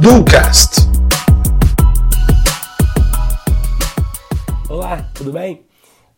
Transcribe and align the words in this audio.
Ducast. 0.00 0.88
Olá, 4.68 5.08
tudo 5.14 5.32
bem? 5.32 5.64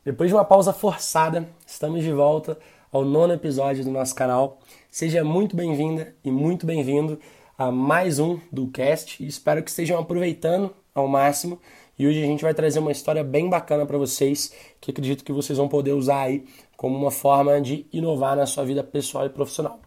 Depois 0.03 0.31
de 0.31 0.35
uma 0.35 0.47
pausa 0.47 0.73
forçada, 0.73 1.47
estamos 1.67 2.03
de 2.03 2.11
volta 2.11 2.59
ao 2.91 3.05
nono 3.05 3.35
episódio 3.35 3.85
do 3.85 3.91
nosso 3.91 4.15
canal. 4.15 4.61
Seja 4.91 5.23
muito 5.23 5.55
bem-vinda 5.55 6.15
e 6.25 6.31
muito 6.31 6.65
bem-vindo 6.65 7.21
a 7.59 7.71
mais 7.71 8.19
um 8.19 8.41
do 8.51 8.69
Cast. 8.69 9.23
Espero 9.27 9.63
que 9.63 9.69
estejam 9.69 9.99
aproveitando 9.99 10.75
ao 10.95 11.07
máximo. 11.07 11.61
E 12.01 12.07
hoje 12.07 12.23
a 12.23 12.27
gente 12.27 12.41
vai 12.43 12.55
trazer 12.55 12.79
uma 12.79 12.93
história 12.93 13.23
bem 13.23 13.51
bacana 13.51 13.85
para 13.85 13.99
vocês, 13.99 14.55
que 14.81 14.91
acredito 14.91 15.23
que 15.23 15.35
vocês 15.35 15.59
vão 15.59 15.69
poder 15.69 15.93
usar 15.93 16.23
aí 16.23 16.47
como 16.75 16.97
uma 16.97 17.11
forma 17.11 17.61
de 17.61 17.85
inovar 17.93 18.35
na 18.35 18.47
sua 18.47 18.65
vida 18.65 18.83
pessoal 18.83 19.27
e 19.27 19.29
profissional. 19.29 19.79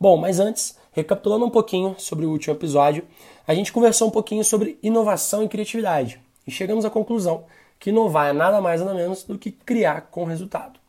Bom, 0.00 0.16
mas 0.16 0.40
antes, 0.40 0.76
recapitulando 0.90 1.46
um 1.46 1.50
pouquinho 1.50 1.94
sobre 1.96 2.26
o 2.26 2.30
último 2.30 2.56
episódio, 2.56 3.04
a 3.46 3.54
gente 3.54 3.72
conversou 3.72 4.08
um 4.08 4.10
pouquinho 4.10 4.44
sobre 4.44 4.80
inovação 4.82 5.44
e 5.44 5.48
criatividade 5.48 6.20
e 6.44 6.50
chegamos 6.50 6.84
à 6.84 6.90
conclusão 6.90 7.44
que 7.78 7.90
inovar 7.90 8.30
é 8.30 8.32
nada 8.32 8.60
mais 8.60 8.80
nada 8.80 8.92
menos 8.92 9.22
do 9.22 9.38
que 9.38 9.52
criar 9.52 10.08
com 10.10 10.24
resultado. 10.24 10.80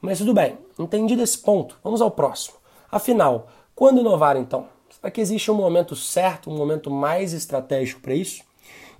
Mas 0.00 0.18
tudo 0.18 0.34
bem, 0.34 0.58
entendido 0.80 1.22
esse 1.22 1.38
ponto, 1.38 1.78
vamos 1.84 2.00
ao 2.00 2.10
próximo. 2.10 2.56
Afinal, 2.90 3.46
quando 3.72 4.00
inovar 4.00 4.36
então? 4.36 4.66
Será 4.90 5.12
que 5.12 5.20
existe 5.20 5.48
um 5.48 5.54
momento 5.54 5.94
certo, 5.94 6.50
um 6.50 6.56
momento 6.56 6.90
mais 6.90 7.32
estratégico 7.32 8.00
para 8.00 8.14
isso? 8.14 8.47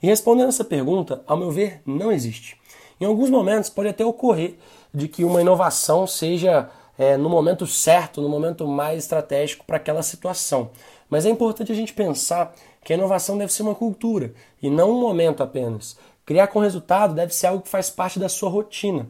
E 0.02 0.06
respondendo 0.06 0.48
essa 0.48 0.64
pergunta, 0.64 1.22
ao 1.26 1.36
meu 1.36 1.50
ver, 1.50 1.82
não 1.84 2.12
existe. 2.12 2.56
Em 3.00 3.04
alguns 3.04 3.30
momentos 3.30 3.70
pode 3.70 3.88
até 3.88 4.04
ocorrer 4.04 4.56
de 4.92 5.08
que 5.08 5.24
uma 5.24 5.40
inovação 5.40 6.06
seja 6.06 6.68
é, 6.98 7.16
no 7.16 7.28
momento 7.28 7.66
certo, 7.66 8.20
no 8.20 8.28
momento 8.28 8.66
mais 8.66 9.04
estratégico 9.04 9.64
para 9.64 9.76
aquela 9.76 10.02
situação. 10.02 10.70
Mas 11.08 11.24
é 11.24 11.30
importante 11.30 11.72
a 11.72 11.74
gente 11.74 11.92
pensar 11.92 12.54
que 12.84 12.92
a 12.92 12.96
inovação 12.96 13.38
deve 13.38 13.52
ser 13.52 13.62
uma 13.62 13.74
cultura 13.74 14.32
e 14.62 14.68
não 14.68 14.90
um 14.90 15.00
momento 15.00 15.42
apenas. 15.42 15.96
Criar 16.26 16.48
com 16.48 16.58
resultado 16.58 17.14
deve 17.14 17.34
ser 17.34 17.46
algo 17.46 17.62
que 17.62 17.68
faz 17.68 17.88
parte 17.88 18.18
da 18.18 18.28
sua 18.28 18.50
rotina. 18.50 19.08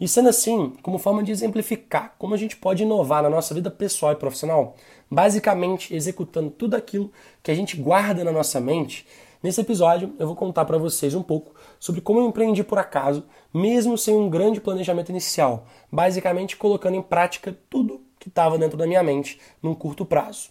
E 0.00 0.06
sendo 0.06 0.28
assim, 0.28 0.74
como 0.82 0.98
forma 0.98 1.22
de 1.22 1.32
exemplificar 1.32 2.14
como 2.18 2.34
a 2.34 2.36
gente 2.36 2.56
pode 2.56 2.84
inovar 2.84 3.22
na 3.22 3.30
nossa 3.30 3.52
vida 3.52 3.70
pessoal 3.70 4.12
e 4.12 4.16
profissional, 4.16 4.76
basicamente 5.10 5.94
executando 5.94 6.50
tudo 6.50 6.76
aquilo 6.76 7.12
que 7.42 7.50
a 7.50 7.54
gente 7.54 7.76
guarda 7.76 8.22
na 8.22 8.30
nossa 8.30 8.60
mente, 8.60 9.06
nesse 9.42 9.60
episódio 9.60 10.14
eu 10.18 10.26
vou 10.26 10.36
contar 10.36 10.64
para 10.64 10.78
vocês 10.78 11.14
um 11.14 11.22
pouco 11.22 11.54
sobre 11.78 12.00
como 12.00 12.20
eu 12.20 12.26
empreendi 12.26 12.62
por 12.62 12.78
acaso, 12.78 13.24
mesmo 13.52 13.96
sem 13.96 14.14
um 14.14 14.28
grande 14.28 14.60
planejamento 14.60 15.10
inicial, 15.10 15.66
basicamente 15.90 16.56
colocando 16.56 16.96
em 16.96 17.02
prática 17.02 17.56
tudo 17.68 18.00
que 18.18 18.28
estava 18.28 18.58
dentro 18.58 18.76
da 18.76 18.86
minha 18.86 19.02
mente 19.02 19.40
num 19.62 19.74
curto 19.74 20.04
prazo. 20.04 20.50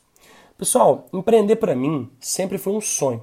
Pessoal, 0.57 1.05
empreender 1.13 1.57
para 1.57 1.75
mim 1.75 2.09
sempre 2.19 2.57
foi 2.57 2.73
um 2.73 2.81
sonho, 2.81 3.21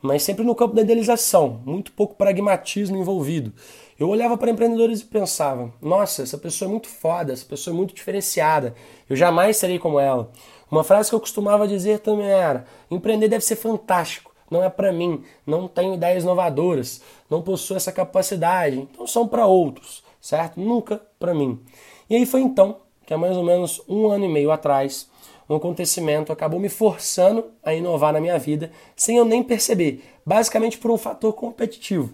mas 0.00 0.22
sempre 0.22 0.44
no 0.44 0.54
campo 0.54 0.76
da 0.76 0.82
idealização, 0.82 1.60
muito 1.64 1.90
pouco 1.92 2.14
pragmatismo 2.14 2.96
envolvido. 2.96 3.52
Eu 3.98 4.08
olhava 4.08 4.38
para 4.38 4.50
empreendedores 4.50 5.00
e 5.00 5.04
pensava: 5.04 5.72
nossa, 5.82 6.22
essa 6.22 6.38
pessoa 6.38 6.68
é 6.68 6.70
muito 6.70 6.86
foda, 6.86 7.32
essa 7.32 7.44
pessoa 7.44 7.74
é 7.74 7.76
muito 7.76 7.94
diferenciada, 7.94 8.74
eu 9.10 9.16
jamais 9.16 9.56
serei 9.56 9.78
como 9.78 9.98
ela. 9.98 10.30
Uma 10.70 10.84
frase 10.84 11.08
que 11.08 11.16
eu 11.16 11.20
costumava 11.20 11.66
dizer 11.66 11.98
também 11.98 12.28
era: 12.28 12.64
empreender 12.88 13.26
deve 13.28 13.44
ser 13.44 13.56
fantástico, 13.56 14.27
não 14.50 14.62
é 14.62 14.68
para 14.68 14.92
mim, 14.92 15.22
não 15.46 15.68
tenho 15.68 15.94
ideias 15.94 16.24
inovadoras, 16.24 17.02
não 17.30 17.42
possuo 17.42 17.76
essa 17.76 17.92
capacidade, 17.92 18.78
então 18.78 19.06
são 19.06 19.26
para 19.26 19.46
outros, 19.46 20.02
certo? 20.20 20.60
Nunca 20.60 21.00
para 21.18 21.34
mim. 21.34 21.60
E 22.08 22.16
aí 22.16 22.26
foi 22.26 22.40
então 22.40 22.76
que 23.06 23.14
há 23.14 23.18
mais 23.18 23.36
ou 23.36 23.44
menos 23.44 23.82
um 23.88 24.08
ano 24.08 24.26
e 24.26 24.28
meio 24.28 24.50
atrás, 24.50 25.08
um 25.48 25.56
acontecimento 25.56 26.30
acabou 26.30 26.60
me 26.60 26.68
forçando 26.68 27.46
a 27.62 27.72
inovar 27.72 28.12
na 28.12 28.20
minha 28.20 28.38
vida 28.38 28.70
sem 28.94 29.16
eu 29.16 29.24
nem 29.24 29.42
perceber, 29.42 30.04
basicamente 30.24 30.76
por 30.76 30.90
um 30.90 30.98
fator 30.98 31.32
competitivo. 31.32 32.12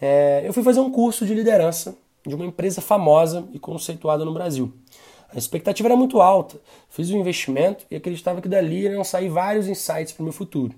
É, 0.00 0.42
eu 0.44 0.52
fui 0.52 0.62
fazer 0.62 0.80
um 0.80 0.90
curso 0.90 1.24
de 1.24 1.32
liderança 1.32 1.96
de 2.26 2.34
uma 2.34 2.44
empresa 2.44 2.80
famosa 2.80 3.48
e 3.52 3.58
conceituada 3.58 4.24
no 4.24 4.34
Brasil. 4.34 4.72
A 5.32 5.38
expectativa 5.38 5.88
era 5.88 5.96
muito 5.96 6.20
alta, 6.20 6.60
fiz 6.88 7.10
um 7.10 7.18
investimento 7.18 7.84
e 7.90 7.96
acreditava 7.96 8.40
que 8.40 8.48
dali 8.48 8.84
iriam 8.84 9.02
sair 9.04 9.28
vários 9.28 9.68
insights 9.68 10.12
para 10.12 10.22
o 10.22 10.24
meu 10.24 10.32
futuro. 10.32 10.74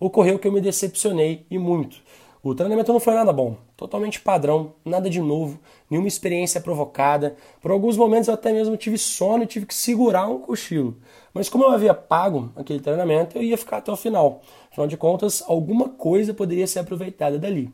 Ocorreu 0.00 0.38
que 0.38 0.48
eu 0.48 0.52
me 0.52 0.62
decepcionei 0.62 1.44
e 1.50 1.58
muito. 1.58 1.98
O 2.42 2.54
treinamento 2.54 2.90
não 2.90 2.98
foi 2.98 3.12
nada 3.12 3.34
bom, 3.34 3.58
totalmente 3.76 4.18
padrão, 4.18 4.72
nada 4.82 5.10
de 5.10 5.20
novo, 5.20 5.60
nenhuma 5.90 6.08
experiência 6.08 6.58
provocada. 6.58 7.36
Por 7.60 7.70
alguns 7.70 7.98
momentos 7.98 8.26
eu 8.26 8.32
até 8.32 8.50
mesmo 8.50 8.78
tive 8.78 8.96
sono 8.96 9.42
e 9.42 9.46
tive 9.46 9.66
que 9.66 9.74
segurar 9.74 10.26
um 10.26 10.38
cochilo. 10.38 10.96
Mas 11.34 11.50
como 11.50 11.64
eu 11.64 11.70
havia 11.70 11.92
pago 11.92 12.50
aquele 12.56 12.80
treinamento, 12.80 13.36
eu 13.36 13.42
ia 13.42 13.58
ficar 13.58 13.76
até 13.76 13.92
o 13.92 13.96
final. 13.96 14.40
Afinal 14.70 14.86
de 14.86 14.96
contas, 14.96 15.44
alguma 15.46 15.90
coisa 15.90 16.32
poderia 16.32 16.66
ser 16.66 16.78
aproveitada 16.78 17.38
dali. 17.38 17.70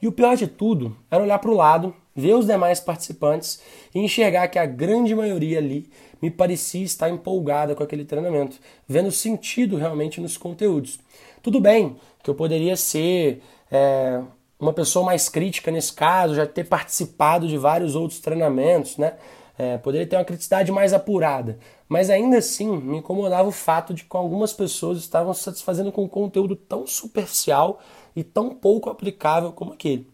E 0.00 0.08
o 0.08 0.12
pior 0.12 0.36
de 0.36 0.46
tudo 0.46 0.96
era 1.10 1.22
olhar 1.22 1.38
para 1.38 1.50
o 1.50 1.56
lado, 1.56 1.94
ver 2.16 2.32
os 2.32 2.46
demais 2.46 2.80
participantes 2.80 3.60
e 3.94 3.98
enxergar 3.98 4.48
que 4.48 4.58
a 4.58 4.64
grande 4.64 5.14
maioria 5.14 5.58
ali 5.58 5.90
me 6.22 6.30
parecia 6.30 6.82
estar 6.82 7.10
empolgada 7.10 7.74
com 7.74 7.82
aquele 7.82 8.04
treinamento, 8.04 8.58
vendo 8.88 9.10
sentido 9.12 9.76
realmente 9.76 10.20
nos 10.20 10.38
conteúdos. 10.38 10.98
Tudo 11.42 11.60
bem 11.60 11.96
que 12.22 12.30
eu 12.30 12.34
poderia 12.34 12.76
ser 12.76 13.42
é, 13.70 14.20
uma 14.58 14.72
pessoa 14.72 15.04
mais 15.04 15.28
crítica 15.28 15.70
nesse 15.70 15.92
caso, 15.92 16.34
já 16.34 16.46
ter 16.46 16.64
participado 16.64 17.46
de 17.46 17.56
vários 17.56 17.94
outros 17.94 18.20
treinamentos, 18.20 18.96
né? 18.96 19.14
É, 19.56 19.76
poderia 19.76 20.06
ter 20.06 20.16
uma 20.16 20.24
criticidade 20.24 20.70
mais 20.70 20.92
apurada, 20.92 21.58
mas 21.88 22.10
ainda 22.10 22.38
assim 22.38 22.76
me 22.76 22.98
incomodava 22.98 23.48
o 23.48 23.52
fato 23.52 23.92
de 23.92 24.04
que 24.04 24.16
algumas 24.16 24.52
pessoas 24.52 24.98
estavam 24.98 25.34
se 25.34 25.42
satisfazendo 25.42 25.90
com 25.90 26.04
um 26.04 26.08
conteúdo 26.08 26.54
tão 26.54 26.86
superficial 26.86 27.80
e 28.14 28.22
tão 28.22 28.50
pouco 28.50 28.88
aplicável 28.88 29.50
como 29.50 29.72
aquele. 29.72 30.06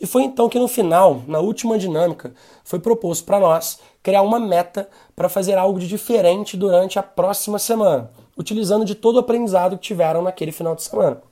E 0.00 0.06
foi 0.06 0.24
então 0.24 0.48
que 0.48 0.58
no 0.58 0.66
final, 0.66 1.22
na 1.28 1.38
última 1.38 1.78
dinâmica, 1.78 2.34
foi 2.64 2.80
proposto 2.80 3.24
para 3.24 3.38
nós 3.38 3.78
criar 4.02 4.22
uma 4.22 4.40
meta 4.40 4.88
para 5.14 5.28
fazer 5.28 5.56
algo 5.56 5.78
de 5.78 5.86
diferente 5.86 6.56
durante 6.56 6.98
a 6.98 7.04
próxima 7.04 7.56
semana, 7.60 8.10
utilizando 8.36 8.84
de 8.84 8.94
todo 8.94 9.16
o 9.16 9.18
aprendizado 9.20 9.76
que 9.76 9.82
tiveram 9.82 10.22
naquele 10.22 10.52
final 10.52 10.74
de 10.74 10.82
semana. 10.82 11.22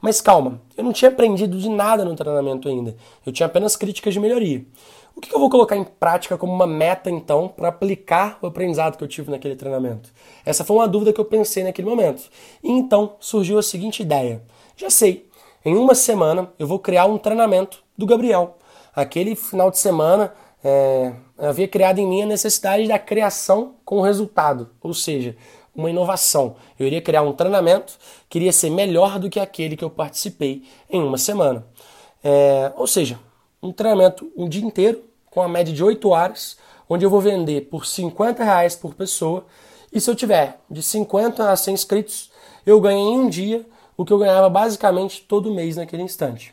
Mas 0.00 0.20
calma, 0.20 0.60
eu 0.76 0.84
não 0.84 0.92
tinha 0.92 1.10
aprendido 1.10 1.58
de 1.58 1.68
nada 1.68 2.04
no 2.04 2.14
treinamento 2.14 2.68
ainda, 2.68 2.96
eu 3.26 3.32
tinha 3.32 3.46
apenas 3.46 3.76
críticas 3.76 4.14
de 4.14 4.20
melhoria. 4.20 4.64
O 5.16 5.20
que 5.20 5.34
eu 5.34 5.40
vou 5.40 5.50
colocar 5.50 5.76
em 5.76 5.82
prática 5.82 6.38
como 6.38 6.52
uma 6.52 6.66
meta, 6.66 7.10
então, 7.10 7.48
para 7.48 7.68
aplicar 7.68 8.38
o 8.40 8.46
aprendizado 8.46 8.96
que 8.96 9.02
eu 9.02 9.08
tive 9.08 9.32
naquele 9.32 9.56
treinamento? 9.56 10.12
Essa 10.46 10.64
foi 10.64 10.76
uma 10.76 10.86
dúvida 10.86 11.12
que 11.12 11.20
eu 11.20 11.24
pensei 11.24 11.64
naquele 11.64 11.88
momento. 11.88 12.22
E 12.62 12.70
então 12.70 13.16
surgiu 13.18 13.58
a 13.58 13.62
seguinte 13.62 14.00
ideia: 14.00 14.40
já 14.76 14.88
sei, 14.88 15.28
em 15.64 15.74
uma 15.74 15.92
semana 15.96 16.52
eu 16.56 16.68
vou 16.68 16.78
criar 16.78 17.06
um 17.06 17.18
treinamento 17.18 17.82
do 17.96 18.06
Gabriel. 18.06 18.58
Aquele 18.94 19.34
final 19.34 19.72
de 19.72 19.78
semana 19.78 20.32
é, 20.62 21.12
havia 21.36 21.66
criado 21.66 21.98
em 21.98 22.06
mim 22.06 22.22
a 22.22 22.26
necessidade 22.26 22.86
da 22.86 22.98
criação 22.98 23.74
com 23.84 24.00
resultado, 24.00 24.70
ou 24.80 24.94
seja, 24.94 25.36
uma 25.78 25.88
inovação. 25.88 26.56
Eu 26.78 26.88
iria 26.88 27.00
criar 27.00 27.22
um 27.22 27.32
treinamento 27.32 27.96
que 28.28 28.38
iria 28.38 28.52
ser 28.52 28.68
melhor 28.68 29.18
do 29.20 29.30
que 29.30 29.38
aquele 29.38 29.76
que 29.76 29.84
eu 29.84 29.88
participei 29.88 30.64
em 30.90 31.00
uma 31.00 31.16
semana. 31.16 31.64
É, 32.22 32.72
ou 32.76 32.86
seja, 32.86 33.18
um 33.62 33.72
treinamento 33.72 34.30
um 34.36 34.48
dia 34.48 34.64
inteiro, 34.64 35.04
com 35.30 35.40
a 35.40 35.48
média 35.48 35.72
de 35.72 35.82
8 35.82 36.08
horas, 36.08 36.58
onde 36.88 37.06
eu 37.06 37.10
vou 37.10 37.20
vender 37.20 37.68
por 37.70 37.86
50 37.86 38.42
reais 38.42 38.74
por 38.74 38.94
pessoa. 38.94 39.46
E 39.92 40.00
se 40.00 40.10
eu 40.10 40.16
tiver 40.16 40.58
de 40.68 40.82
50 40.82 41.48
a 41.48 41.56
100 41.56 41.74
inscritos, 41.74 42.30
eu 42.66 42.80
ganho 42.80 42.98
em 42.98 43.18
um 43.20 43.28
dia 43.28 43.64
o 43.96 44.04
que 44.04 44.12
eu 44.12 44.18
ganhava 44.18 44.50
basicamente 44.50 45.22
todo 45.22 45.54
mês 45.54 45.76
naquele 45.76 46.02
instante. 46.02 46.52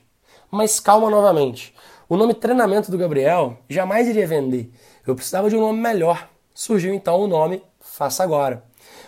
Mas 0.51 0.79
calma 0.79 1.09
novamente. 1.09 1.73
O 2.07 2.15
nome 2.15 2.35
treinamento 2.35 2.91
do 2.91 2.97
Gabriel 2.97 3.57
jamais 3.67 4.07
iria 4.07 4.27
vender. 4.27 4.71
Eu 5.05 5.15
precisava 5.15 5.49
de 5.49 5.55
um 5.55 5.61
nome 5.61 5.79
melhor. 5.79 6.29
Surgiu 6.53 6.93
então 6.93 7.19
o 7.19 7.27
nome 7.27 7.63
Faça 7.79 8.23
Agora. 8.23 8.63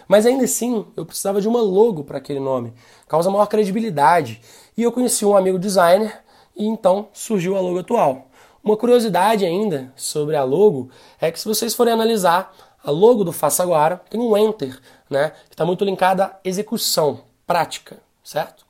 Mas 0.07 0.25
ainda 0.25 0.45
assim, 0.45 0.85
eu 0.95 1.05
precisava 1.05 1.41
de 1.41 1.47
uma 1.47 1.61
logo 1.61 2.03
para 2.03 2.17
aquele 2.17 2.39
nome, 2.39 2.73
causa 3.07 3.29
maior 3.29 3.47
credibilidade. 3.47 4.41
E 4.75 4.83
eu 4.83 4.91
conheci 4.91 5.25
um 5.25 5.35
amigo 5.35 5.59
designer 5.59 6.23
e 6.55 6.65
então 6.65 7.09
surgiu 7.11 7.57
a 7.57 7.61
logo 7.61 7.79
atual. 7.79 8.27
Uma 8.63 8.75
curiosidade 8.75 9.45
ainda 9.45 9.93
sobre 9.95 10.35
a 10.35 10.43
logo 10.43 10.89
é 11.21 11.31
que 11.31 11.39
se 11.39 11.47
vocês 11.47 11.73
forem 11.73 11.93
analisar 11.93 12.53
a 12.83 12.91
logo 12.91 13.23
do 13.23 13.31
Faça 13.31 13.63
Agora, 13.63 14.01
tem 14.09 14.19
um 14.19 14.35
enter, 14.37 14.79
né, 15.09 15.31
que 15.47 15.53
está 15.53 15.65
muito 15.65 15.85
linkada 15.85 16.25
à 16.25 16.39
execução, 16.43 17.21
prática, 17.45 17.97
certo? 18.23 18.65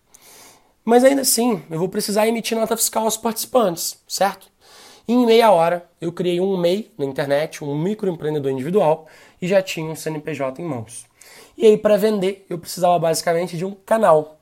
Mas 0.86 1.04
ainda 1.04 1.22
assim, 1.22 1.64
eu 1.70 1.80
vou 1.80 1.90
precisar 1.90 2.28
emitir 2.28 2.58
nota 2.58 2.78
fiscal 2.78 3.06
aos 3.06 3.18
participantes, 3.18 4.00
certo? 4.08 4.48
E 5.08 5.14
em 5.14 5.26
meia 5.26 5.52
hora, 5.52 5.90
eu 6.00 6.12
criei 6.12 6.40
um 6.40 6.56
MEI 6.58 6.92
na 6.96 7.06
internet, 7.06 7.64
um 7.64 7.76
microempreendedor 7.76 8.52
individual, 8.52 9.08
e 9.42 9.48
já 9.48 9.62
tinha 9.62 9.90
um 9.90 9.96
CNPJ 9.96 10.62
em 10.62 10.66
mãos. 10.66 11.07
E 11.58 11.66
aí, 11.66 11.78
para 11.78 11.98
vender, 11.98 12.46
eu 12.48 12.60
precisava 12.60 13.00
basicamente 13.00 13.58
de 13.58 13.66
um 13.66 13.72
canal. 13.72 14.38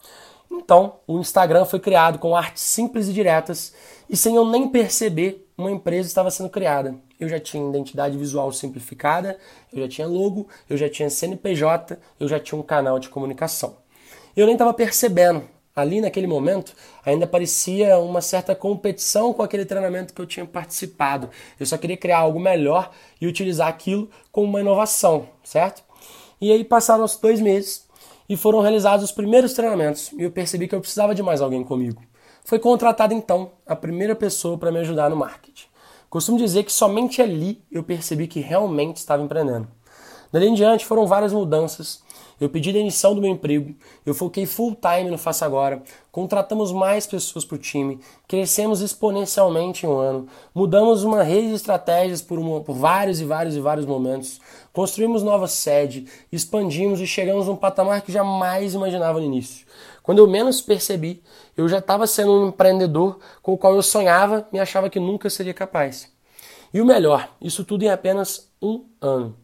Então, 0.51 0.97
o 1.07 1.17
Instagram 1.17 1.63
foi 1.63 1.79
criado 1.79 2.19
com 2.19 2.35
artes 2.35 2.63
simples 2.63 3.07
e 3.07 3.13
diretas 3.13 3.73
E 4.09 4.15
sem 4.17 4.35
eu 4.35 4.45
nem 4.45 4.67
perceber, 4.67 5.47
uma 5.57 5.71
empresa 5.71 6.07
estava 6.07 6.29
sendo 6.29 6.49
criada. 6.49 6.95
Eu 7.17 7.29
já 7.29 7.39
tinha 7.39 7.67
identidade 7.67 8.17
visual 8.17 8.51
simplificada, 8.51 9.37
eu 9.71 9.81
já 9.81 9.87
tinha 9.87 10.07
logo, 10.07 10.47
eu 10.69 10.75
já 10.75 10.89
tinha 10.89 11.09
CNPJ, 11.09 11.97
eu 12.19 12.27
já 12.27 12.39
tinha 12.39 12.59
um 12.59 12.63
canal 12.63 12.99
de 12.99 13.07
comunicação. 13.07 13.77
Eu 14.35 14.45
nem 14.45 14.55
estava 14.55 14.73
percebendo. 14.73 15.43
Ali 15.75 15.99
naquele 15.99 16.27
momento 16.27 16.73
ainda 17.05 17.27
parecia 17.27 17.97
uma 17.97 18.21
certa 18.21 18.55
competição 18.55 19.33
com 19.33 19.41
aquele 19.41 19.65
treinamento 19.65 20.13
que 20.13 20.21
eu 20.21 20.25
tinha 20.25 20.45
participado. 20.45 21.29
Eu 21.59 21.65
só 21.65 21.77
queria 21.77 21.97
criar 21.97 22.19
algo 22.19 22.39
melhor 22.39 22.91
e 23.19 23.27
utilizar 23.27 23.67
aquilo 23.67 24.09
como 24.31 24.47
uma 24.47 24.61
inovação, 24.61 25.27
certo? 25.43 25.83
E 26.39 26.51
aí 26.51 26.63
passaram 26.63 27.03
os 27.03 27.15
dois 27.17 27.39
meses 27.39 27.87
e 28.27 28.35
foram 28.35 28.59
realizados 28.59 29.05
os 29.05 29.11
primeiros 29.11 29.53
treinamentos 29.53 30.11
e 30.13 30.23
eu 30.23 30.31
percebi 30.31 30.67
que 30.67 30.75
eu 30.75 30.81
precisava 30.81 31.15
de 31.15 31.23
mais 31.23 31.41
alguém 31.41 31.63
comigo. 31.63 32.01
Foi 32.43 32.59
contratada 32.59 33.13
então 33.13 33.51
a 33.65 33.75
primeira 33.75 34.15
pessoa 34.15 34.57
para 34.57 34.71
me 34.71 34.79
ajudar 34.79 35.09
no 35.09 35.15
marketing. 35.15 35.67
Costumo 36.09 36.37
dizer 36.37 36.63
que 36.63 36.71
somente 36.71 37.21
ali 37.21 37.63
eu 37.71 37.83
percebi 37.83 38.27
que 38.27 38.39
realmente 38.39 38.97
estava 38.97 39.23
empreendendo. 39.23 39.67
Dali 40.31 40.47
em 40.47 40.53
diante 40.53 40.85
foram 40.85 41.07
várias 41.07 41.33
mudanças. 41.33 42.03
Eu 42.39 42.49
pedi 42.49 42.73
demissão 42.73 43.15
do 43.15 43.21
meu 43.21 43.31
emprego, 43.31 43.73
eu 44.05 44.13
foquei 44.13 44.45
full 44.45 44.75
time 44.75 45.09
no 45.09 45.17
Faça 45.17 45.45
Agora, 45.45 45.81
contratamos 46.11 46.71
mais 46.71 47.07
pessoas 47.07 47.45
para 47.45 47.55
o 47.55 47.57
time, 47.57 47.99
crescemos 48.27 48.81
exponencialmente 48.81 49.85
em 49.85 49.89
um 49.89 49.97
ano, 49.97 50.27
mudamos 50.53 51.03
uma 51.03 51.23
rede 51.23 51.47
de 51.47 51.53
estratégias 51.53 52.21
por, 52.21 52.37
uma, 52.37 52.59
por 52.59 52.73
vários 52.73 53.21
e 53.21 53.25
vários 53.25 53.55
e 53.55 53.61
vários 53.61 53.85
momentos, 53.85 54.41
construímos 54.73 55.23
nova 55.23 55.47
sede, 55.47 56.07
expandimos 56.29 56.99
e 56.99 57.07
chegamos 57.07 57.47
a 57.47 57.51
um 57.51 57.55
patamar 57.55 58.01
que 58.01 58.11
jamais 58.11 58.73
imaginava 58.73 59.19
no 59.19 59.25
início. 59.25 59.65
Quando 60.03 60.19
eu 60.19 60.27
menos 60.27 60.61
percebi, 60.61 61.23
eu 61.55 61.69
já 61.69 61.79
estava 61.79 62.05
sendo 62.05 62.31
um 62.31 62.47
empreendedor 62.49 63.17
com 63.41 63.53
o 63.53 63.57
qual 63.57 63.75
eu 63.75 63.81
sonhava 63.81 64.47
e 64.51 64.59
achava 64.59 64.89
que 64.89 64.99
nunca 64.99 65.29
seria 65.29 65.53
capaz. 65.53 66.13
E 66.73 66.81
o 66.81 66.85
melhor, 66.85 67.29
isso 67.41 67.63
tudo 67.63 67.83
em 67.83 67.89
apenas 67.89 68.51
um 68.61 68.83
ano. 68.99 69.35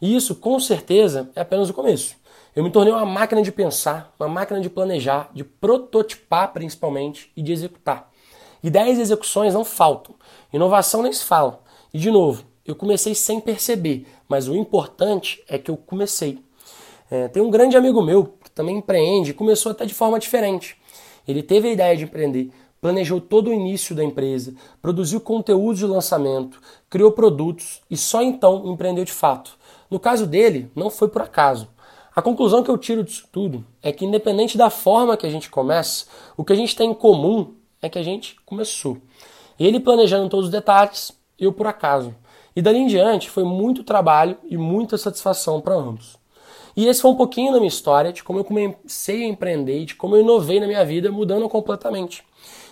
E 0.00 0.14
isso, 0.14 0.34
com 0.34 0.60
certeza, 0.60 1.30
é 1.34 1.40
apenas 1.40 1.70
o 1.70 1.74
começo. 1.74 2.14
Eu 2.54 2.62
me 2.62 2.70
tornei 2.70 2.92
uma 2.92 3.04
máquina 3.04 3.42
de 3.42 3.50
pensar, 3.50 4.14
uma 4.18 4.28
máquina 4.28 4.60
de 4.60 4.70
planejar, 4.70 5.28
de 5.34 5.42
prototipar 5.42 6.52
principalmente 6.52 7.32
e 7.36 7.42
de 7.42 7.50
executar. 7.52 8.08
Ideias 8.62 8.96
e 8.96 9.00
execuções 9.00 9.54
não 9.54 9.64
faltam. 9.64 10.14
Inovação 10.52 11.02
nem 11.02 11.12
se 11.12 11.24
fala. 11.24 11.60
E 11.92 11.98
de 11.98 12.12
novo, 12.12 12.44
eu 12.64 12.76
comecei 12.76 13.12
sem 13.12 13.40
perceber, 13.40 14.06
mas 14.28 14.46
o 14.46 14.54
importante 14.54 15.42
é 15.48 15.58
que 15.58 15.68
eu 15.68 15.76
comecei. 15.76 16.38
É, 17.10 17.26
tem 17.26 17.42
um 17.42 17.50
grande 17.50 17.76
amigo 17.76 18.00
meu 18.00 18.36
que 18.44 18.50
também 18.52 18.78
empreende, 18.78 19.34
começou 19.34 19.72
até 19.72 19.84
de 19.84 19.92
forma 19.92 20.20
diferente. 20.20 20.76
Ele 21.26 21.42
teve 21.42 21.68
a 21.68 21.72
ideia 21.72 21.96
de 21.96 22.04
empreender, 22.04 22.52
planejou 22.80 23.20
todo 23.20 23.50
o 23.50 23.52
início 23.52 23.96
da 23.96 24.04
empresa, 24.04 24.54
produziu 24.80 25.20
conteúdo 25.20 25.76
de 25.76 25.86
lançamento, 25.86 26.60
criou 26.88 27.10
produtos 27.10 27.82
e 27.90 27.96
só 27.96 28.22
então 28.22 28.64
empreendeu 28.66 29.04
de 29.04 29.12
fato. 29.12 29.58
No 29.90 29.98
caso 29.98 30.24
dele, 30.24 30.70
não 30.76 30.88
foi 30.88 31.08
por 31.08 31.20
acaso. 31.20 31.73
A 32.16 32.22
conclusão 32.22 32.62
que 32.62 32.70
eu 32.70 32.78
tiro 32.78 33.02
disso 33.02 33.26
tudo 33.32 33.64
é 33.82 33.90
que, 33.90 34.04
independente 34.04 34.56
da 34.56 34.70
forma 34.70 35.16
que 35.16 35.26
a 35.26 35.30
gente 35.30 35.50
começa, 35.50 36.06
o 36.36 36.44
que 36.44 36.52
a 36.52 36.56
gente 36.56 36.76
tem 36.76 36.90
em 36.90 36.94
comum 36.94 37.54
é 37.82 37.88
que 37.88 37.98
a 37.98 38.04
gente 38.04 38.36
começou. 38.46 38.98
Ele 39.58 39.80
planejando 39.80 40.28
todos 40.28 40.46
os 40.46 40.52
detalhes, 40.52 41.12
eu 41.36 41.52
por 41.52 41.66
acaso. 41.66 42.14
E 42.54 42.62
dali 42.62 42.78
em 42.78 42.86
diante 42.86 43.28
foi 43.28 43.42
muito 43.42 43.82
trabalho 43.82 44.38
e 44.44 44.56
muita 44.56 44.96
satisfação 44.96 45.60
para 45.60 45.74
ambos. 45.74 46.16
E 46.76 46.86
esse 46.86 47.02
foi 47.02 47.10
um 47.10 47.16
pouquinho 47.16 47.52
da 47.52 47.58
minha 47.58 47.68
história, 47.68 48.12
de 48.12 48.22
como 48.22 48.38
eu 48.38 48.44
comecei 48.44 49.24
a 49.24 49.28
empreender, 49.28 49.84
de 49.84 49.96
como 49.96 50.14
eu 50.14 50.20
inovei 50.20 50.60
na 50.60 50.68
minha 50.68 50.84
vida, 50.84 51.10
mudando 51.10 51.48
completamente. 51.48 52.24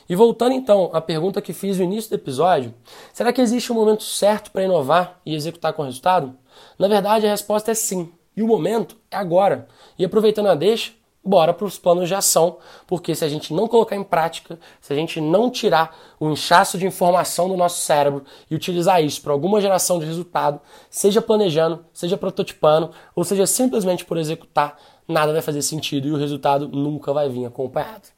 E 0.09 0.15
voltando 0.15 0.53
então 0.53 0.89
à 0.93 1.00
pergunta 1.00 1.43
que 1.43 1.53
fiz 1.53 1.79
no 1.79 1.85
início 1.85 2.11
do 2.11 2.15
episódio, 2.15 2.73
será 3.12 3.33
que 3.33 3.41
existe 3.41 3.73
um 3.73 3.75
momento 3.75 4.05
certo 4.05 4.53
para 4.53 4.65
inovar 4.65 5.21
e 5.27 5.35
executar 5.35 5.73
com 5.73 5.83
resultado? 5.83 6.33
Na 6.79 6.87
verdade, 6.87 7.27
a 7.27 7.31
resposta 7.31 7.73
é 7.73 7.75
sim. 7.75 8.12
E 8.37 8.43
o 8.43 8.46
momento 8.46 8.96
é 9.11 9.17
agora. 9.17 9.69
E 9.99 10.05
aproveitando 10.05 10.46
a 10.46 10.55
deixa, 10.55 10.93
bora 11.25 11.55
para 11.55 11.67
os 11.67 11.79
planos 11.79 12.08
de 12.08 12.14
ação, 12.14 12.58
porque 12.87 13.14
se 13.14 13.25
a 13.25 13.29
gente 13.29 13.55
não 13.55 13.69
colocar 13.69 13.94
em 13.94 14.02
prática, 14.02 14.58
se 14.81 14.93
a 14.93 14.96
gente 14.96 15.20
não 15.20 15.50
tirar 15.50 15.96
o 16.19 16.31
inchaço 16.31 16.76
de 16.76 16.87
informação 16.87 17.49
do 17.49 17.56
nosso 17.56 17.81
cérebro 17.81 18.25
e 18.50 18.55
utilizar 18.55 19.02
isso 19.02 19.23
para 19.23 19.32
alguma 19.32 19.61
geração 19.61 19.99
de 19.99 20.06
resultado, 20.06 20.61
seja 20.90 21.23
planejando, 21.23 21.84
seja 21.93 22.17
prototipando, 22.17 22.90
ou 23.14 23.25
seja 23.25 23.46
simplesmente 23.46 24.05
por 24.05 24.17
executar, 24.17 24.76
nada 25.06 25.32
vai 25.32 25.43
fazer 25.43 25.62
sentido 25.62 26.08
e 26.08 26.12
o 26.12 26.17
resultado 26.17 26.69
nunca 26.69 27.12
vai 27.12 27.29
vir 27.29 27.46
acompanhado. 27.46 28.08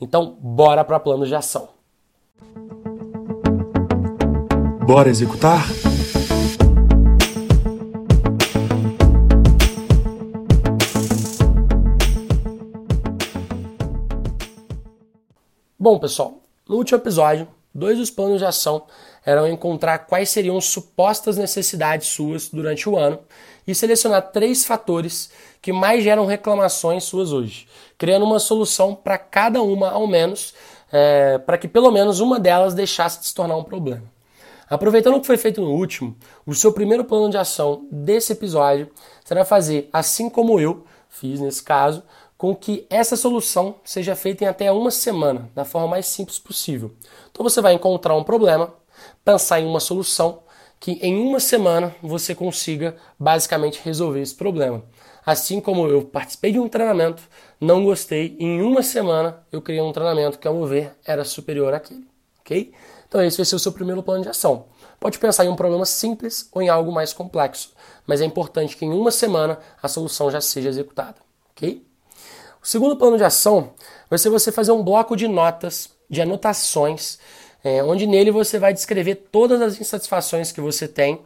Então, 0.00 0.36
bora 0.40 0.84
para 0.84 1.00
planos 1.00 1.28
de 1.28 1.34
ação. 1.34 1.68
Bora 4.86 5.10
executar? 5.10 5.66
Bom, 15.80 15.96
pessoal, 15.96 16.40
no 16.68 16.74
último 16.74 16.98
episódio, 16.98 17.46
dois 17.72 17.98
dos 17.98 18.10
planos 18.10 18.40
de 18.40 18.44
ação 18.44 18.82
eram 19.24 19.46
encontrar 19.46 19.98
quais 19.98 20.28
seriam 20.28 20.60
supostas 20.60 21.36
necessidades 21.36 22.08
suas 22.08 22.48
durante 22.48 22.88
o 22.88 22.98
ano 22.98 23.20
e 23.64 23.72
selecionar 23.72 24.32
três 24.32 24.64
fatores 24.64 25.30
que 25.62 25.72
mais 25.72 26.02
geram 26.02 26.26
reclamações 26.26 27.04
suas 27.04 27.30
hoje, 27.30 27.68
criando 27.96 28.24
uma 28.24 28.40
solução 28.40 28.92
para 28.92 29.16
cada 29.18 29.62
uma 29.62 29.90
ao 29.90 30.08
menos, 30.08 30.52
é, 30.90 31.38
para 31.38 31.56
que 31.56 31.68
pelo 31.68 31.92
menos 31.92 32.18
uma 32.18 32.40
delas 32.40 32.74
deixasse 32.74 33.20
de 33.20 33.26
se 33.28 33.34
tornar 33.34 33.56
um 33.56 33.62
problema. 33.62 34.02
Aproveitando 34.68 35.14
o 35.14 35.20
que 35.20 35.28
foi 35.28 35.36
feito 35.36 35.60
no 35.60 35.70
último, 35.70 36.16
o 36.44 36.56
seu 36.56 36.72
primeiro 36.72 37.04
plano 37.04 37.30
de 37.30 37.38
ação 37.38 37.86
desse 37.88 38.32
episódio 38.32 38.90
será 39.24 39.44
fazer, 39.44 39.88
assim 39.92 40.28
como 40.28 40.58
eu 40.58 40.84
fiz 41.08 41.38
nesse 41.38 41.62
caso, 41.62 42.02
com 42.38 42.54
que 42.54 42.86
essa 42.88 43.16
solução 43.16 43.74
seja 43.82 44.14
feita 44.14 44.44
em 44.44 44.46
até 44.46 44.70
uma 44.70 44.92
semana, 44.92 45.50
da 45.56 45.64
forma 45.64 45.88
mais 45.88 46.06
simples 46.06 46.38
possível. 46.38 46.94
Então 47.32 47.42
você 47.42 47.60
vai 47.60 47.74
encontrar 47.74 48.14
um 48.14 48.22
problema, 48.22 48.72
pensar 49.24 49.60
em 49.60 49.66
uma 49.66 49.80
solução 49.80 50.44
que 50.78 50.92
em 51.02 51.20
uma 51.20 51.40
semana 51.40 51.92
você 52.00 52.36
consiga 52.36 52.96
basicamente 53.18 53.80
resolver 53.82 54.20
esse 54.20 54.36
problema. 54.36 54.84
Assim 55.26 55.60
como 55.60 55.88
eu 55.88 56.02
participei 56.02 56.52
de 56.52 56.60
um 56.60 56.68
treinamento, 56.68 57.20
não 57.60 57.84
gostei, 57.84 58.36
em 58.38 58.62
uma 58.62 58.84
semana 58.84 59.44
eu 59.50 59.60
criei 59.60 59.80
um 59.80 59.92
treinamento 59.92 60.38
que, 60.38 60.46
ao 60.46 60.54
meu 60.54 60.64
ver, 60.64 60.96
era 61.04 61.24
superior 61.24 61.74
àquele. 61.74 62.06
Ok? 62.40 62.72
Então 63.08 63.20
esse 63.20 63.36
vai 63.36 63.46
ser 63.46 63.56
o 63.56 63.58
seu 63.58 63.72
primeiro 63.72 64.02
plano 64.02 64.22
de 64.22 64.28
ação. 64.28 64.66
Pode 65.00 65.18
pensar 65.18 65.44
em 65.44 65.48
um 65.48 65.56
problema 65.56 65.84
simples 65.84 66.48
ou 66.52 66.62
em 66.62 66.68
algo 66.68 66.92
mais 66.92 67.12
complexo, 67.12 67.72
mas 68.06 68.20
é 68.20 68.24
importante 68.24 68.76
que 68.76 68.84
em 68.84 68.92
uma 68.92 69.10
semana 69.10 69.58
a 69.82 69.88
solução 69.88 70.30
já 70.30 70.40
seja 70.40 70.68
executada. 70.68 71.16
Ok? 71.50 71.87
O 72.68 72.70
segundo 72.70 72.96
plano 72.96 73.16
de 73.16 73.24
ação 73.24 73.70
vai 74.10 74.18
ser 74.18 74.28
você 74.28 74.52
fazer 74.52 74.72
um 74.72 74.82
bloco 74.82 75.16
de 75.16 75.26
notas, 75.26 75.88
de 76.06 76.20
anotações, 76.20 77.18
é, 77.64 77.82
onde 77.82 78.06
nele 78.06 78.30
você 78.30 78.58
vai 78.58 78.74
descrever 78.74 79.14
todas 79.32 79.62
as 79.62 79.80
insatisfações 79.80 80.52
que 80.52 80.60
você 80.60 80.86
tem 80.86 81.18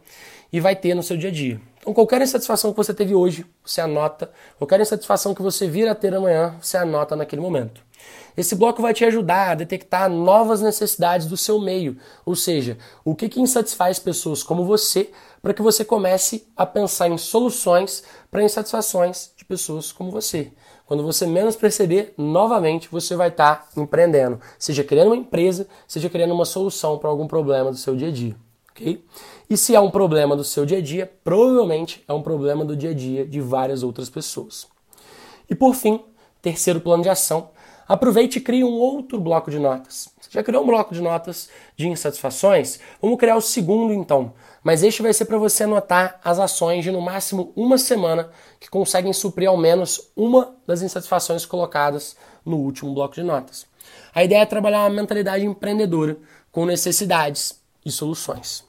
e 0.53 0.61
vai 0.61 0.73
ter 0.73 0.95
no 0.95 1.03
seu 1.03 1.17
dia 1.17 1.27
a 1.27 1.33
dia. 1.33 1.59
Então, 1.81 1.93
qualquer 1.93 2.21
insatisfação 2.21 2.71
que 2.71 2.77
você 2.77 2.93
teve 2.93 3.13
hoje, 3.13 3.45
você 3.61 3.81
anota. 3.81 4.31
Qualquer 4.57 4.79
insatisfação 4.79 5.35
que 5.35 5.41
você 5.41 5.67
vir 5.67 5.85
a 5.85 5.93
ter 5.93 6.15
amanhã, 6.15 6.55
você 6.61 6.77
anota 6.77 7.13
naquele 7.13 7.41
momento. 7.41 7.81
Esse 8.37 8.55
bloco 8.55 8.81
vai 8.81 8.93
te 8.93 9.03
ajudar 9.03 9.49
a 9.49 9.55
detectar 9.55 10.09
novas 10.09 10.61
necessidades 10.61 11.27
do 11.27 11.35
seu 11.35 11.59
meio, 11.59 11.97
ou 12.25 12.37
seja, 12.37 12.77
o 13.03 13.13
que, 13.13 13.27
que 13.27 13.41
insatisfaz 13.41 13.99
pessoas 13.99 14.43
como 14.43 14.63
você, 14.63 15.11
para 15.41 15.53
que 15.53 15.61
você 15.61 15.83
comece 15.83 16.47
a 16.55 16.65
pensar 16.65 17.09
em 17.09 17.17
soluções 17.17 18.01
para 18.31 18.41
insatisfações 18.41 19.31
de 19.35 19.43
pessoas 19.43 19.91
como 19.91 20.09
você. 20.09 20.49
Quando 20.85 21.03
você 21.03 21.25
menos 21.25 21.55
perceber, 21.55 22.13
novamente 22.17 22.89
você 22.89 23.15
vai 23.15 23.29
estar 23.29 23.55
tá 23.55 23.81
empreendendo, 23.81 24.39
seja 24.59 24.83
criando 24.83 25.07
uma 25.07 25.15
empresa, 25.15 25.67
seja 25.87 26.09
criando 26.09 26.33
uma 26.33 26.45
solução 26.45 26.97
para 26.97 27.09
algum 27.09 27.25
problema 27.25 27.71
do 27.71 27.77
seu 27.77 27.95
dia 27.95 28.09
a 28.09 28.11
dia. 28.11 28.35
ok? 28.71 29.03
E 29.49 29.57
se 29.57 29.75
é 29.75 29.79
um 29.79 29.89
problema 29.89 30.35
do 30.35 30.43
seu 30.43 30.65
dia 30.65 30.79
a 30.79 30.81
dia, 30.81 31.11
provavelmente 31.23 32.03
é 32.07 32.13
um 32.13 32.21
problema 32.21 32.65
do 32.65 32.75
dia 32.75 32.91
a 32.91 32.93
dia 32.93 33.25
de 33.25 33.39
várias 33.39 33.81
outras 33.81 34.09
pessoas. 34.09 34.67
E 35.49 35.55
por 35.55 35.73
fim, 35.73 36.03
terceiro 36.41 36.81
plano 36.81 37.03
de 37.03 37.09
ação, 37.09 37.49
aproveite 37.87 38.39
e 38.39 38.41
crie 38.41 38.63
um 38.63 38.73
outro 38.73 39.19
bloco 39.19 39.49
de 39.49 39.59
notas. 39.59 40.09
Você 40.19 40.29
já 40.31 40.43
criou 40.43 40.63
um 40.63 40.67
bloco 40.67 40.93
de 40.93 41.01
notas 41.01 41.49
de 41.77 41.87
insatisfações? 41.87 42.79
Vamos 43.01 43.17
criar 43.17 43.37
o 43.37 43.41
segundo 43.41 43.93
então 43.93 44.33
mas 44.63 44.81
este 44.81 45.01
vai 45.01 45.13
ser 45.13 45.25
para 45.25 45.37
você 45.37 45.65
anotar 45.65 46.19
as 46.23 46.39
ações 46.39 46.83
de 46.83 46.91
no 46.91 47.01
máximo 47.01 47.51
uma 47.55 47.77
semana 47.77 48.29
que 48.59 48.69
conseguem 48.69 49.11
suprir 49.11 49.49
ao 49.49 49.57
menos 49.57 50.11
uma 50.15 50.55
das 50.65 50.81
insatisfações 50.81 51.45
colocadas 51.45 52.15
no 52.45 52.57
último 52.57 52.93
bloco 52.93 53.15
de 53.15 53.23
notas. 53.23 53.65
A 54.15 54.23
ideia 54.23 54.41
é 54.41 54.45
trabalhar 54.45 54.83
uma 54.83 55.01
mentalidade 55.01 55.45
empreendedora 55.45 56.17
com 56.51 56.65
necessidades 56.65 57.61
e 57.85 57.91
soluções. 57.91 58.63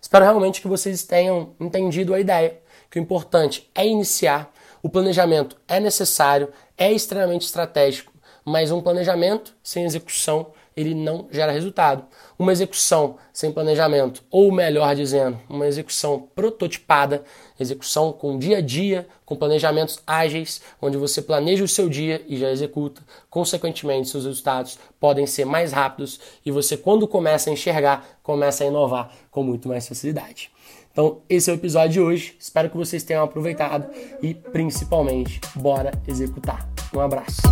Espero 0.00 0.24
realmente 0.24 0.60
que 0.60 0.68
vocês 0.68 1.04
tenham 1.04 1.54
entendido 1.60 2.12
a 2.12 2.20
ideia, 2.20 2.60
que 2.90 2.98
o 2.98 3.02
importante 3.02 3.70
é 3.74 3.86
iniciar, 3.86 4.52
o 4.82 4.88
planejamento 4.88 5.56
é 5.68 5.78
necessário, 5.78 6.52
é 6.76 6.92
extremamente 6.92 7.46
estratégico, 7.46 8.12
mas 8.44 8.70
um 8.70 8.80
planejamento 8.80 9.54
sem 9.62 9.84
execução 9.84 10.52
ele 10.76 10.94
não 10.94 11.26
gera 11.30 11.50
resultado. 11.50 12.04
Uma 12.38 12.52
execução 12.52 13.16
sem 13.32 13.50
planejamento, 13.50 14.22
ou 14.30 14.52
melhor 14.52 14.94
dizendo, 14.94 15.38
uma 15.48 15.66
execução 15.66 16.28
prototipada, 16.34 17.24
execução 17.58 18.12
com 18.12 18.38
dia 18.38 18.58
a 18.58 18.60
dia, 18.60 19.08
com 19.24 19.34
planejamentos 19.34 19.98
ágeis, 20.06 20.60
onde 20.80 20.96
você 20.96 21.22
planeja 21.22 21.64
o 21.64 21.68
seu 21.68 21.88
dia 21.88 22.22
e 22.28 22.36
já 22.36 22.50
executa. 22.50 23.02
Consequentemente, 23.30 24.08
seus 24.08 24.24
resultados 24.24 24.78
podem 25.00 25.26
ser 25.26 25.46
mais 25.46 25.72
rápidos 25.72 26.20
e 26.44 26.50
você, 26.50 26.76
quando 26.76 27.08
começa 27.08 27.48
a 27.48 27.52
enxergar, 27.52 28.18
começa 28.22 28.62
a 28.62 28.66
inovar 28.66 29.10
com 29.30 29.42
muito 29.42 29.68
mais 29.68 29.88
facilidade. 29.88 30.50
Então, 30.92 31.20
esse 31.28 31.50
é 31.50 31.52
o 31.52 31.56
episódio 31.56 31.92
de 31.92 32.00
hoje. 32.00 32.36
Espero 32.40 32.70
que 32.70 32.76
vocês 32.76 33.02
tenham 33.02 33.22
aproveitado 33.22 33.86
e, 34.22 34.32
principalmente, 34.32 35.40
bora 35.54 35.92
executar. 36.08 36.66
Um 36.94 37.00
abraço. 37.00 37.42